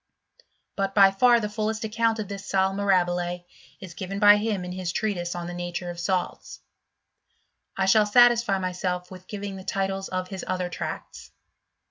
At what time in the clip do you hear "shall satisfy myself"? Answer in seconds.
7.85-9.11